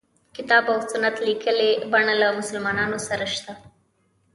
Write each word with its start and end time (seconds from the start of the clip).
کتاب 0.35 0.63
او 0.73 0.77
سنت 0.91 1.15
لیکلي 1.27 1.71
بڼه 1.91 2.13
له 2.21 2.27
مسلمانانو 2.39 2.97
سره 3.07 3.25
شته. 3.35 3.53